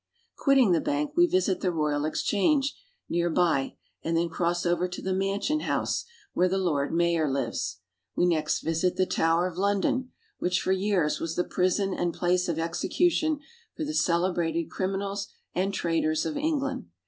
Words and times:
Quitting 0.35 0.71
the 0.71 0.81
bank, 0.81 1.11
we 1.15 1.27
visit 1.27 1.61
the 1.61 1.71
Royal 1.71 2.05
Exchange 2.05 2.75
near 3.07 3.29
by, 3.29 3.77
and 4.01 4.17
then 4.17 4.29
cross 4.29 4.65
over 4.65 4.87
to 4.87 4.99
the 4.99 5.13
Mansion 5.13 5.59
House 5.59 6.05
where 6.33 6.49
the 6.49 6.57
LONDON. 6.57 6.87
73 6.87 6.87
Lord 6.87 6.93
Mayor 6.95 7.29
lives. 7.31 7.77
We 8.15 8.25
next 8.25 8.61
visit 8.61 8.95
the 8.95 9.05
Tower 9.05 9.45
of 9.45 9.59
London, 9.59 10.11
which 10.39 10.59
for 10.59 10.71
years 10.71 11.19
was 11.19 11.35
the 11.35 11.43
prison 11.43 11.93
and 11.93 12.15
place 12.15 12.49
of 12.49 12.57
execution 12.57 13.41
for 13.77 13.83
the 13.83 13.93
celebrated 13.93 14.71
criminals 14.71 15.27
and 15.53 15.71
traitors 15.71 16.25
of 16.25 16.35
England. 16.35 16.85